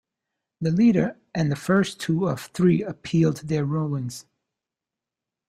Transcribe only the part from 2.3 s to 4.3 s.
the three appealed their rulings.